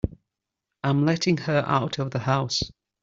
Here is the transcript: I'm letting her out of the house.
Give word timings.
I'm 0.83 1.05
letting 1.05 1.37
her 1.37 1.63
out 1.67 1.99
of 1.99 2.09
the 2.09 2.17
house. 2.17 2.63